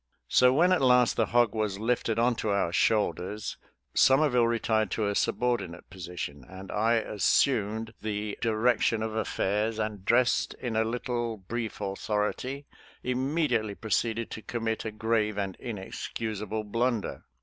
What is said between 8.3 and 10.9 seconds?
direc FORAGING FOR HOG MEAT 153 tion of affairs, and" dressed in a